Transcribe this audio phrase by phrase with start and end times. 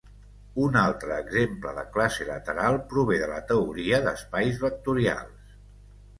[0.67, 5.55] Un altre exemple de classe lateral prové de la teoria d'espais vectorials.